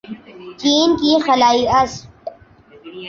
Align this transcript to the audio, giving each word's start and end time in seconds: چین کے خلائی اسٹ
چین 0.59 0.87
کے 0.99 1.13
خلائی 1.25 1.63
اسٹ 1.79 1.99